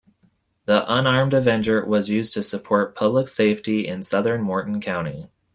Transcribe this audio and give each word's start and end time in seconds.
The 0.65 0.83
unarmed 0.91 1.35
Avenger 1.35 1.85
was 1.85 2.09
used 2.09 2.33
to 2.33 2.41
support 2.41 2.95
public 2.95 3.29
safety 3.29 3.85
in 3.87 4.01
southern 4.01 4.41
Morton 4.41 4.81
County. 4.81 5.27